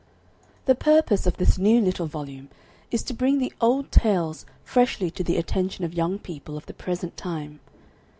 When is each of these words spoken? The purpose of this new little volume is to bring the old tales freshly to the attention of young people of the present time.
The 0.65 0.73
purpose 0.73 1.27
of 1.27 1.37
this 1.37 1.59
new 1.59 1.79
little 1.79 2.07
volume 2.07 2.49
is 2.89 3.03
to 3.03 3.13
bring 3.13 3.37
the 3.37 3.53
old 3.61 3.91
tales 3.91 4.47
freshly 4.63 5.11
to 5.11 5.23
the 5.23 5.37
attention 5.37 5.85
of 5.85 5.93
young 5.93 6.17
people 6.17 6.57
of 6.57 6.65
the 6.65 6.73
present 6.73 7.15
time. 7.17 7.59